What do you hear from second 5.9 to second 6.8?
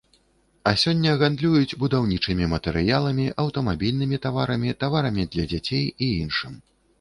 і іншым.